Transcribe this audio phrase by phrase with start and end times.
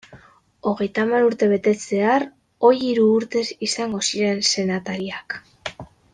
[0.69, 2.25] Hogeita hamar urte betetzear,
[2.71, 5.39] ohi hiru urtez izango ziren senatariak.